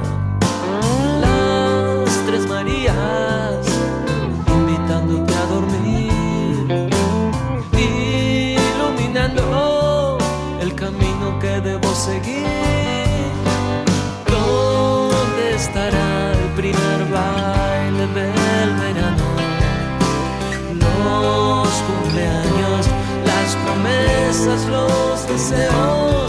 [4.47, 6.89] Invitándote a dormir,
[8.77, 10.17] iluminando
[10.61, 12.47] el camino que debo seguir.
[14.29, 19.27] ¿Dónde estará el primer baile del verano?
[20.79, 22.87] los cumpleaños,
[23.25, 26.22] las promesas, los deseos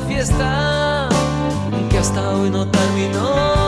[0.00, 1.08] fiesta
[1.90, 3.67] que hasta hoy no terminó.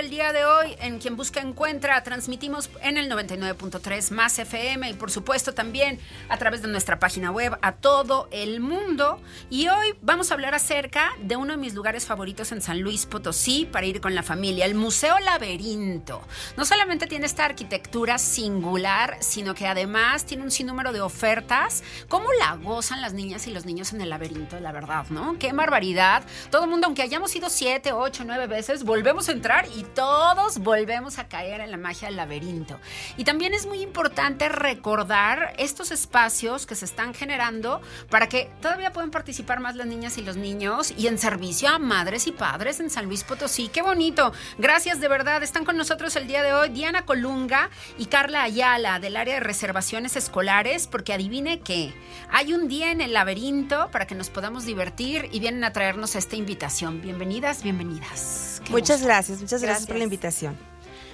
[0.00, 2.02] Del día de hoy en Quien Busca Encuentra.
[2.02, 5.98] Transmitimos en el 99.3 más FM y por supuesto también
[6.30, 9.20] a través de nuestra página web a todo el mundo.
[9.50, 13.04] Y hoy vamos a hablar acerca de uno de mis lugares favoritos en San Luis
[13.04, 16.22] Potosí para ir con la familia, el Museo Laberinto.
[16.56, 21.84] No solamente tiene esta arquitectura singular, sino que además tiene un sinnúmero de ofertas.
[22.08, 24.58] ¿Cómo la gozan las niñas y los niños en el laberinto?
[24.60, 25.38] La verdad, ¿no?
[25.38, 26.22] Qué barbaridad.
[26.50, 30.58] Todo el mundo, aunque hayamos ido siete, ocho, nueve veces, volvemos a entrar y todos
[30.58, 32.78] volvemos a caer en la magia del laberinto.
[33.16, 38.92] Y también es muy importante recordar estos espacios que se están generando para que todavía
[38.92, 42.80] puedan participar más las niñas y los niños y en servicio a madres y padres
[42.80, 43.68] en San Luis Potosí.
[43.68, 44.32] Qué bonito.
[44.58, 45.42] Gracias de verdad.
[45.42, 49.40] Están con nosotros el día de hoy Diana Colunga y Carla Ayala del área de
[49.40, 51.92] reservaciones escolares porque adivine que
[52.30, 56.14] hay un día en el laberinto para que nos podamos divertir y vienen a traernos
[56.16, 57.00] esta invitación.
[57.00, 60.56] Bienvenidas, bienvenidas muchas gracias, muchas gracias por la invitación.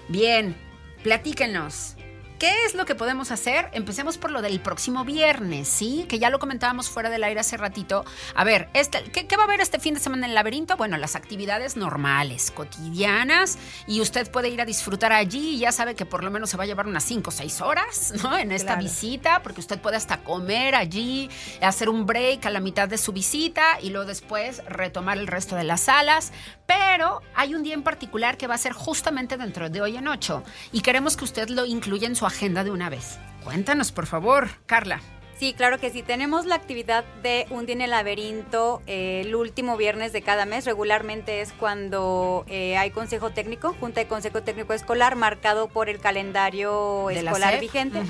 [0.09, 0.57] Bien,
[1.03, 1.96] platíquenos.
[2.39, 3.71] ¿Qué es lo que podemos hacer?
[3.73, 6.05] Empecemos por lo del próximo viernes, ¿sí?
[6.07, 8.05] Que ya lo comentábamos fuera del aire hace ratito.
[8.35, 10.77] A ver, este, ¿qué, va a haber este fin de semana en el laberinto?
[10.77, 13.57] Bueno, las actividades normales, cotidianas,
[13.87, 16.59] y usted puede ir a disfrutar allí y ya sabe que por lo menos se
[16.59, 18.37] va a llevar unas 5 o 6 horas, ¿no?
[18.37, 21.31] En esta visita, porque usted puede hasta comer allí,
[21.63, 25.57] hacer un break a la mitad de su visita y luego después retomar el resto
[25.57, 26.33] de las salas.
[26.67, 30.09] Pero hay un día en particular que va a ser justamente dentro de hoy en
[30.09, 33.19] 8 y queremos que usted lo incluya en su agenda de una vez.
[33.45, 35.01] Cuéntanos, por favor, Carla.
[35.39, 36.03] Sí, claro que sí.
[36.03, 40.47] Tenemos la actividad de Un día en el laberinto eh, el último viernes de cada
[40.47, 40.65] mes.
[40.65, 45.99] Regularmente es cuando eh, hay consejo técnico, junta de consejo técnico escolar, marcado por el
[45.99, 48.03] calendario escolar vigente.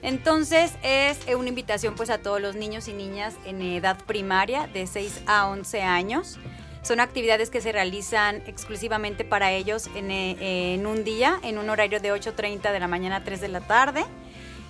[0.00, 4.68] Entonces es eh, una invitación pues a todos los niños y niñas en edad primaria
[4.68, 6.38] de 6 a 11 años.
[6.82, 12.00] Son actividades que se realizan exclusivamente para ellos eh, en, un día, en un horario
[12.00, 14.04] de 8.30 de la mañana a 3 de la tarde.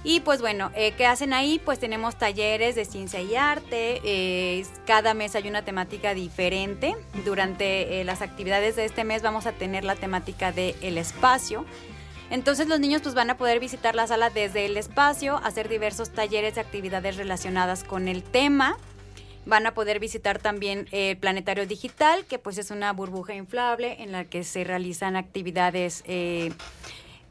[0.04, 1.60] Y pues bueno, eh, ¿qué hacen ahí?
[1.64, 4.00] Pues tenemos talleres de ciencia y arte.
[4.04, 6.96] Eh, cada mes hay una temática diferente.
[7.24, 11.66] Durante las actividades de este mes vamos a tener la temática del el espacio.
[12.30, 16.10] Entonces los niños pues van a poder visitar la sala desde el espacio, hacer diversos
[16.10, 18.76] talleres de actividades relacionadas con el tema.
[19.48, 24.12] Van a poder visitar también el planetario digital, que pues es una burbuja inflable en
[24.12, 26.04] la que se realizan actividades.
[26.06, 26.52] Eh,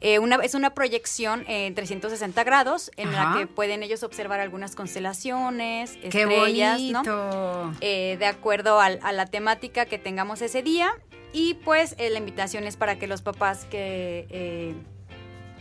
[0.02, 4.76] eh, una, es una proyección en 360 grados en la que pueden ellos observar algunas
[4.76, 7.76] constelaciones, estrellas, ¿no?
[7.82, 10.90] Eh, de acuerdo a, la temática que tengamos ese día.
[11.34, 14.76] Y pues la invitación es para que los papás que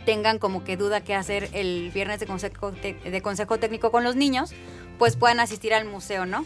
[0.05, 4.15] tengan como que duda qué hacer el viernes de consejo, de consejo técnico con los
[4.15, 4.53] niños,
[4.97, 6.45] pues puedan asistir al museo, ¿no?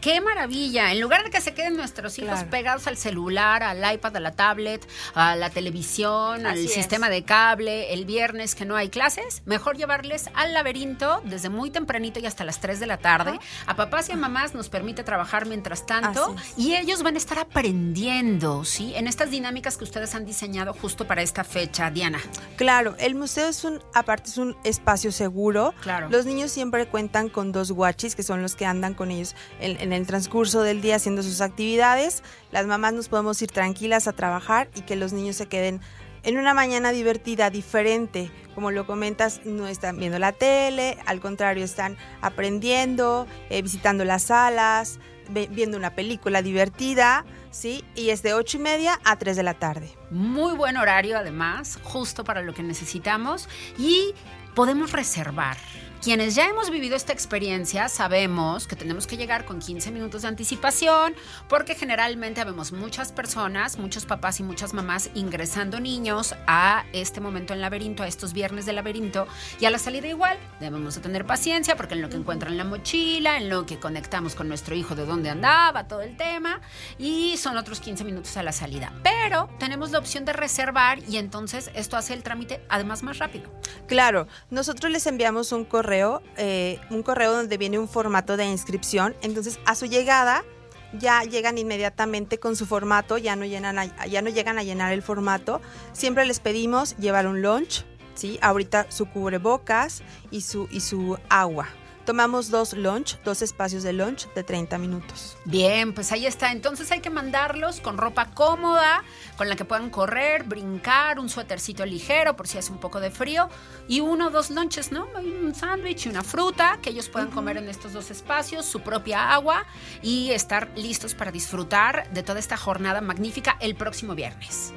[0.00, 0.92] Qué maravilla.
[0.92, 4.32] En lugar de que se queden nuestros hijos pegados al celular, al iPad, a la
[4.32, 9.76] tablet, a la televisión, al sistema de cable, el viernes que no hay clases, mejor
[9.76, 13.38] llevarles al laberinto desde muy tempranito y hasta las 3 de la tarde.
[13.66, 17.38] A papás y a mamás nos permite trabajar mientras tanto y ellos van a estar
[17.38, 18.94] aprendiendo, ¿sí?
[18.94, 22.20] En estas dinámicas que ustedes han diseñado justo para esta fecha, Diana.
[22.56, 25.74] Claro, el museo es un, aparte es un espacio seguro.
[25.82, 26.08] Claro.
[26.10, 29.67] Los niños siempre cuentan con dos guachis, que son los que andan con ellos en,
[29.76, 32.22] el transcurso del día haciendo sus actividades.
[32.50, 35.80] Las mamás nos podemos ir tranquilas a trabajar y que los niños se queden
[36.22, 38.30] en una mañana divertida, diferente.
[38.54, 44.24] Como lo comentas, no están viendo la tele, al contrario, están aprendiendo, eh, visitando las
[44.24, 44.98] salas,
[45.28, 47.84] viendo una película divertida, ¿sí?
[47.94, 49.90] Y es de ocho y media a 3 de la tarde.
[50.10, 53.48] Muy buen horario, además, justo para lo que necesitamos.
[53.78, 54.14] Y
[54.54, 55.56] podemos reservar.
[56.00, 60.28] Quienes ya hemos vivido esta experiencia sabemos que tenemos que llegar con 15 minutos de
[60.28, 61.16] anticipación
[61.48, 67.52] porque generalmente vemos muchas personas, muchos papás y muchas mamás ingresando niños a este momento
[67.52, 69.26] en laberinto, a estos viernes de laberinto
[69.58, 70.38] y a la salida igual.
[70.60, 74.36] Debemos de tener paciencia porque en lo que encuentran la mochila, en lo que conectamos
[74.36, 76.60] con nuestro hijo de dónde andaba, todo el tema
[76.96, 78.92] y son otros 15 minutos a la salida.
[79.02, 83.50] Pero tenemos la opción de reservar y entonces esto hace el trámite además más rápido.
[83.88, 85.87] Claro, nosotros les enviamos un correo
[86.36, 89.14] eh, un correo donde viene un formato de inscripción.
[89.22, 90.44] Entonces, a su llegada,
[90.92, 95.02] ya llegan inmediatamente con su formato, ya no, llenan ya no llegan a llenar el
[95.02, 95.60] formato.
[95.92, 97.84] Siempre les pedimos llevar un lunch,
[98.14, 98.38] ¿sí?
[98.42, 101.68] Ahorita su cubrebocas y su, y su agua.
[102.08, 105.36] Tomamos dos lunch, dos espacios de lunch de 30 minutos.
[105.44, 106.52] Bien, pues ahí está.
[106.52, 109.04] Entonces hay que mandarlos con ropa cómoda,
[109.36, 113.10] con la que puedan correr, brincar, un suétercito ligero por si hace un poco de
[113.10, 113.50] frío
[113.88, 115.06] y uno o dos lunches, ¿no?
[115.16, 119.34] Un sándwich y una fruta que ellos puedan comer en estos dos espacios, su propia
[119.34, 119.66] agua
[120.00, 124.72] y estar listos para disfrutar de toda esta jornada magnífica el próximo viernes.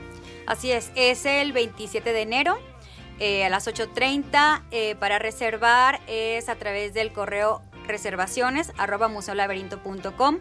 [0.47, 2.59] Así es, es el 27 de enero
[3.21, 4.63] eh, a las 8.30.
[4.71, 10.39] Eh, para reservar es a través del correo reservaciones arroba museolaberinto.com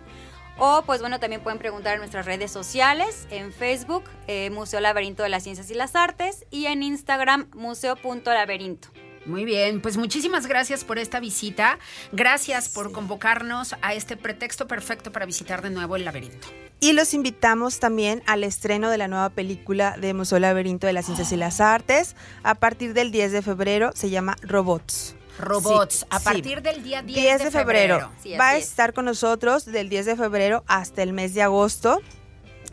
[0.58, 5.22] o pues bueno, también pueden preguntar en nuestras redes sociales, en Facebook, eh, Museo Laberinto
[5.22, 8.88] de las Ciencias y las Artes y en Instagram, museo.laberinto.
[9.26, 11.78] Muy bien, pues muchísimas gracias por esta visita.
[12.12, 16.48] Gracias por convocarnos a este pretexto perfecto para visitar de nuevo el laberinto.
[16.82, 21.04] Y los invitamos también al estreno de la nueva película de Museo Laberinto de las
[21.04, 22.16] Ciencias y las Artes.
[22.42, 25.14] A partir del 10 de febrero se llama Robots.
[25.38, 28.10] Robots, a partir del día 10, de febrero.
[28.38, 32.00] Va a estar con nosotros del 10 de febrero hasta el mes de agosto.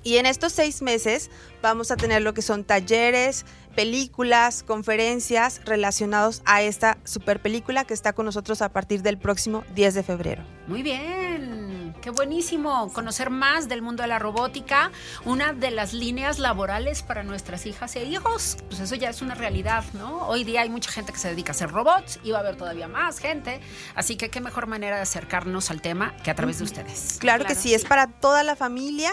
[0.03, 1.29] Y en estos seis meses
[1.61, 3.45] vamos a tener lo que son talleres,
[3.75, 9.65] películas, conferencias relacionados a esta super película que está con nosotros a partir del próximo
[9.75, 10.43] 10 de febrero.
[10.67, 14.91] Muy bien, qué buenísimo conocer más del mundo de la robótica,
[15.25, 18.57] una de las líneas laborales para nuestras hijas e hijos.
[18.67, 20.27] Pues eso ya es una realidad, ¿no?
[20.27, 22.55] Hoy día hay mucha gente que se dedica a hacer robots y va a haber
[22.55, 23.59] todavía más gente,
[23.95, 27.17] así que qué mejor manera de acercarnos al tema que a través de ustedes.
[27.19, 29.11] Claro, que sí, es para toda la familia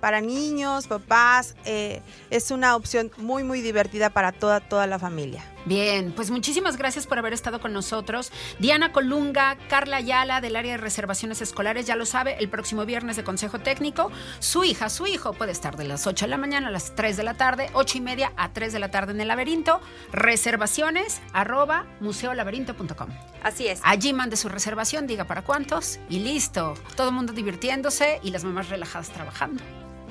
[0.00, 1.54] para niños, papás.
[1.64, 5.42] Eh, es una opción muy, muy divertida para toda, toda la familia.
[5.66, 8.30] Bien, pues muchísimas gracias por haber estado con nosotros.
[8.58, 13.16] Diana Colunga, Carla Ayala del área de reservaciones escolares, ya lo sabe, el próximo viernes
[13.16, 14.10] de Consejo Técnico.
[14.40, 17.16] Su hija, su hijo puede estar de las 8 de la mañana a las 3
[17.16, 19.80] de la tarde, 8 y media a 3 de la tarde en el laberinto.
[20.12, 23.08] Reservaciones arroba museolaberinto.com.
[23.42, 23.80] Así es.
[23.84, 26.74] Allí mande su reservación, diga para cuántos y listo.
[26.94, 29.62] Todo el mundo divirtiéndose y las mamás relajadas trabajando.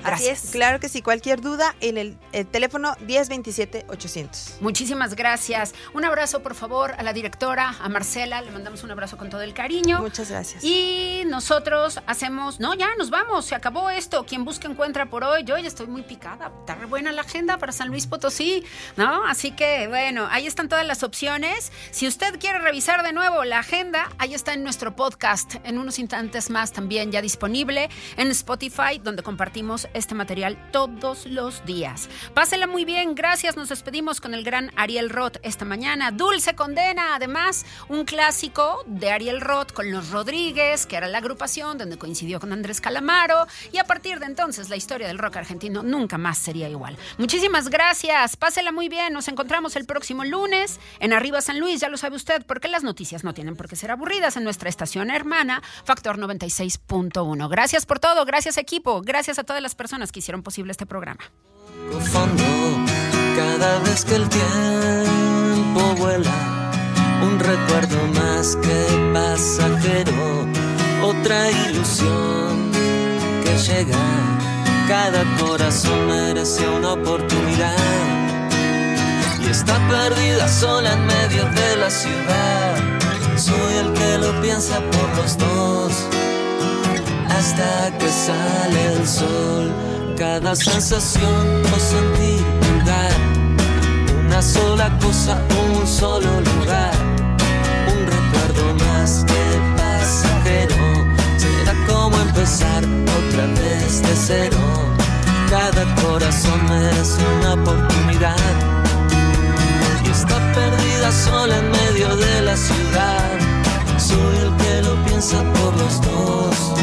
[0.04, 0.51] Así es.
[0.51, 1.01] Claro que sí.
[1.01, 2.18] Cualquier duda en el,
[2.51, 4.62] teléfono 1027-800.
[4.62, 5.74] Muchísimas gracias.
[5.93, 8.41] Un abrazo, por favor, a la directora, a Marcela.
[8.41, 9.99] Le mandamos un abrazo con todo el cariño.
[9.99, 10.64] Muchas gracias.
[10.64, 12.60] Y nosotros hacemos.
[12.60, 13.45] No, ya nos vamos.
[13.45, 14.26] Se acabó esto.
[14.26, 15.43] Quien busca encuentra por hoy.
[15.43, 16.51] Yo ya estoy muy picada.
[16.60, 18.64] Está buena la agenda para San Luis Potosí,
[18.97, 19.26] ¿no?
[19.26, 21.72] Así que, bueno, ahí están todas las opciones.
[21.91, 25.56] Si usted quiere revisar de nuevo la agenda, ahí está en nuestro podcast.
[25.64, 31.65] En unos instantes más también ya disponible en Spotify, donde compartimos este material todos los
[31.65, 32.09] días.
[32.33, 33.55] Pásela muy bien, gracias.
[33.55, 36.11] Nos despedimos con el gran Ariel Roth esta mañana.
[36.11, 41.77] Dulce Condena, además, un clásico de Ariel Roth con los Rodríguez, que era la agrupación
[41.77, 43.45] donde coincidió con Andrés Calamaro.
[43.71, 46.97] Y a partir de entonces, la historia del rock argentino nunca más sería igual.
[47.19, 48.35] Muchísimas gracias.
[48.35, 49.13] Pásela muy bien.
[49.13, 51.81] Nos encontramos el próximo lunes en Arriba San Luis.
[51.81, 54.69] Ya lo sabe usted, porque las noticias no tienen por qué ser aburridas en nuestra
[54.69, 57.49] estación hermana, Factor 96.1.
[57.49, 58.25] Gracias por todo.
[58.25, 59.01] Gracias, equipo.
[59.01, 61.19] Gracias a todas las personas personas que hicieron posible este programa.
[62.13, 62.43] Fondo,
[63.36, 66.71] cada vez que el tiempo vuela,
[67.21, 70.47] un recuerdo más que pasajero,
[71.03, 72.71] otra ilusión
[73.43, 74.05] que llega.
[74.88, 77.75] Cada corazón merece una oportunidad
[79.45, 82.75] y está perdida sola en medio de la ciudad.
[83.36, 86.07] Soy el que lo piensa por los dos
[87.38, 89.71] hasta que sale el sol.
[90.17, 93.11] Cada sensación o sentir lugar,
[94.25, 96.93] una sola cosa, un solo lugar,
[97.93, 99.43] un recuerdo más que
[99.77, 100.75] pasajero.
[101.38, 102.84] Será como empezar
[103.19, 104.57] otra vez de cero.
[105.49, 108.53] Cada corazón merece una oportunidad
[110.05, 113.29] y está perdida sola en medio de la ciudad.
[113.97, 116.73] Soy el que lo piensa por los dos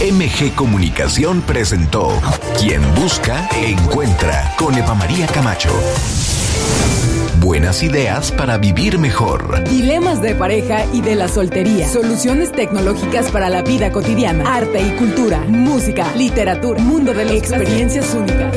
[0.00, 2.08] MG Comunicación presentó
[2.58, 5.70] Quien busca, encuentra con Eva María Camacho.
[7.40, 9.62] Buenas ideas para vivir mejor.
[9.64, 11.86] Dilemas de pareja y de la soltería.
[11.86, 14.56] Soluciones tecnológicas para la vida cotidiana.
[14.56, 15.44] Arte y cultura.
[15.46, 16.80] Música, literatura.
[16.80, 18.56] Mundo de las experiencias únicas.